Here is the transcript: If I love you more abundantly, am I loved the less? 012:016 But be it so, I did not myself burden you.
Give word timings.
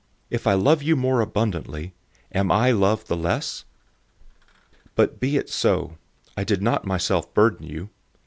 If 0.31 0.47
I 0.47 0.55
love 0.55 0.81
you 0.81 0.95
more 0.95 1.21
abundantly, 1.21 1.93
am 2.33 2.51
I 2.51 2.71
loved 2.71 3.05
the 3.05 3.15
less? 3.15 3.65
012:016 4.87 4.89
But 4.95 5.19
be 5.19 5.37
it 5.37 5.47
so, 5.47 5.97
I 6.35 6.43
did 6.43 6.63
not 6.63 6.87
myself 6.87 7.31
burden 7.35 7.67
you. 7.67 7.91